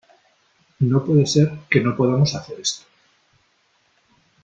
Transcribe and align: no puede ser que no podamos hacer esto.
no 0.79 1.05
puede 1.05 1.27
ser 1.27 1.51
que 1.69 1.79
no 1.79 1.95
podamos 1.95 2.33
hacer 2.33 2.59
esto. 2.59 2.87